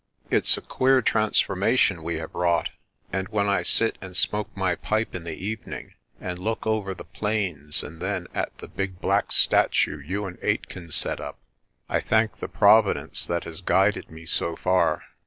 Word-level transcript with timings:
It's 0.31 0.57
a 0.57 0.61
queer 0.63 1.03
transforma 1.03 1.77
tion 1.77 2.01
we 2.01 2.15
have 2.15 2.33
wrought, 2.33 2.71
and 3.13 3.27
when 3.29 3.47
I 3.47 3.61
sit 3.61 3.99
and 4.01 4.17
smoke 4.17 4.49
my 4.57 4.73
pipe 4.73 5.13
in 5.13 5.25
the 5.25 5.35
evening 5.35 5.93
and 6.19 6.39
look 6.39 6.65
over 6.65 6.95
the 6.95 7.03
plains 7.03 7.83
and 7.83 8.01
then 8.01 8.25
at 8.33 8.57
the 8.57 8.67
big 8.67 8.99
black 8.99 9.31
statue 9.31 9.99
you 9.99 10.25
and 10.25 10.39
Aitken 10.41 10.91
set 10.91 11.21
up, 11.21 11.37
I 11.87 12.01
thank 12.01 12.39
the 12.39 12.47
Providence 12.47 13.27
that 13.27 13.43
has 13.43 13.61
guided 13.61 14.09
me 14.09 14.25
so 14.25 14.55
far. 14.55 15.03